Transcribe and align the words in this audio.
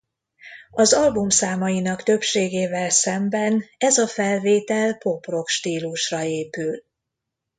Az 0.71 0.93
album 0.93 1.29
számainak 1.29 2.03
többségével 2.03 2.89
szemben 2.89 3.63
ez 3.77 3.97
a 3.97 4.07
felvétel 4.07 4.93
pop-rock 4.97 5.47
stílusra 5.47 6.23
épül. 6.23 6.83